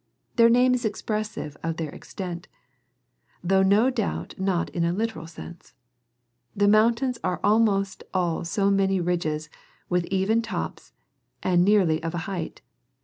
[0.35, 2.47] Their name is expressive of their extent,
[3.43, 5.75] though no doubt not in a literal sense
[6.55, 9.47] The mountains are almost all so many ridges
[9.89, 10.91] with even tops
[11.43, 12.61] and nearly of a height.